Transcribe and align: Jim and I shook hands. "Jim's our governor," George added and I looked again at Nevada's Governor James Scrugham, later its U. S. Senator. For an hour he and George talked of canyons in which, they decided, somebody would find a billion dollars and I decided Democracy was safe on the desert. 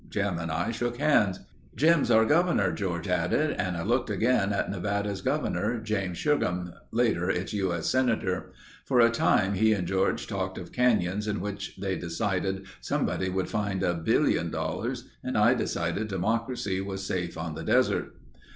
Jim 0.09 0.39
and 0.39 0.51
I 0.51 0.71
shook 0.71 0.97
hands. 0.97 1.41
"Jim's 1.75 2.09
our 2.09 2.25
governor," 2.25 2.71
George 2.71 3.07
added 3.07 3.51
and 3.59 3.77
I 3.77 3.83
looked 3.83 4.09
again 4.09 4.51
at 4.51 4.67
Nevada's 4.71 5.21
Governor 5.21 5.79
James 5.79 6.17
Scrugham, 6.17 6.73
later 6.89 7.29
its 7.29 7.53
U. 7.53 7.71
S. 7.71 7.85
Senator. 7.87 8.51
For 8.87 8.99
an 8.99 9.11
hour 9.21 9.51
he 9.51 9.73
and 9.73 9.87
George 9.87 10.25
talked 10.25 10.57
of 10.57 10.71
canyons 10.71 11.27
in 11.27 11.39
which, 11.39 11.75
they 11.79 11.97
decided, 11.99 12.65
somebody 12.79 13.29
would 13.29 13.47
find 13.47 13.83
a 13.83 13.93
billion 13.93 14.49
dollars 14.49 15.07
and 15.23 15.37
I 15.37 15.53
decided 15.53 16.07
Democracy 16.07 16.81
was 16.81 17.05
safe 17.05 17.37
on 17.37 17.53
the 17.53 17.61
desert. 17.63 18.15